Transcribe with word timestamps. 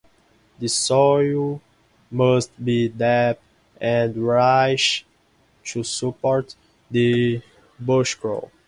The 0.57 0.67
soil 0.67 1.61
must 2.09 2.65
be 2.65 2.87
deep 2.89 3.37
and 3.79 4.17
rich 4.17 5.05
to 5.65 5.83
support 5.83 6.55
the 6.89 7.43
bushcrow. 7.79 8.49